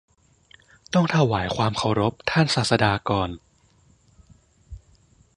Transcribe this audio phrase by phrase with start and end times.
[0.93, 3.29] ต้องถวายความเคารพท่านศาสดาก่อน